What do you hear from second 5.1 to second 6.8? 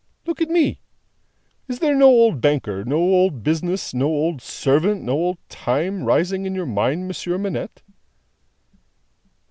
old time, rising in your